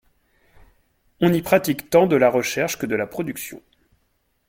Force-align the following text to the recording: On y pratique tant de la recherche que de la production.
On 1.19 1.31
y 1.31 1.43
pratique 1.43 1.91
tant 1.91 2.07
de 2.07 2.15
la 2.15 2.31
recherche 2.31 2.75
que 2.75 2.87
de 2.87 2.95
la 2.95 3.05
production. 3.05 3.61